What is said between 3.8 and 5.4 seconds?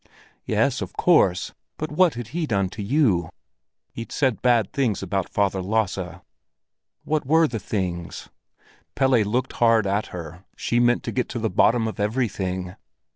"He'd said bad things about